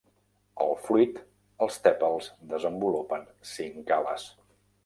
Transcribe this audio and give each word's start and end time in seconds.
Al 0.63 0.71
fruit, 0.85 1.19
els 1.65 1.77
tèpals 1.89 2.31
desenvolupen 2.55 3.29
cinc 3.55 3.97
ales. 4.03 4.27